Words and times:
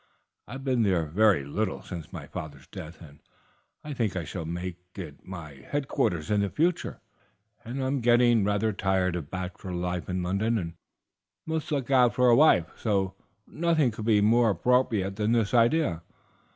I 0.47 0.53
have 0.53 0.63
been 0.63 0.81
there 0.81 1.05
very 1.05 1.43
little 1.43 1.83
since 1.83 2.11
my 2.11 2.25
father's 2.25 2.65
death, 2.65 3.01
and 3.03 3.19
I 3.83 3.93
think 3.93 4.15
I 4.15 4.23
shall 4.23 4.45
make 4.45 4.77
it 4.95 5.23
my 5.23 5.63
headquarters 5.69 6.31
in 6.31 6.49
future. 6.49 6.99
I 7.63 7.69
am 7.69 8.01
getting 8.01 8.43
rather 8.43 8.73
tired 8.73 9.15
of 9.15 9.29
bachelor 9.29 9.73
life 9.73 10.09
in 10.09 10.23
London, 10.23 10.57
and 10.57 10.73
must 11.45 11.71
look 11.71 11.91
out 11.91 12.15
for 12.15 12.29
a 12.29 12.35
wife; 12.35 12.71
so 12.75 13.13
nothing 13.45 13.91
could 13.91 14.05
be 14.05 14.21
more 14.21 14.49
appropriate 14.49 15.17
than 15.17 15.33
this 15.33 15.53
idea. 15.53 16.01